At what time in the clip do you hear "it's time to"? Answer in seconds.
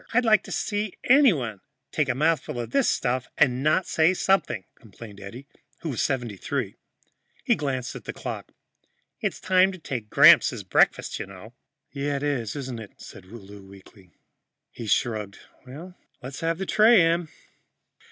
9.19-9.77